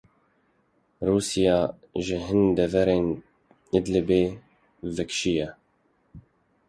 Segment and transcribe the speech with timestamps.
[1.11, 1.57] Rûsya
[2.03, 3.07] ji hin deverên
[3.77, 4.23] Idlibê
[4.95, 5.47] vekişiya.